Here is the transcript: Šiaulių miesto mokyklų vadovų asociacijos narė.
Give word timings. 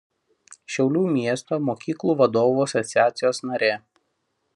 Šiaulių 0.75 1.03
miesto 1.17 1.59
mokyklų 1.67 2.15
vadovų 2.21 2.65
asociacijos 2.65 3.43
narė. 3.51 3.71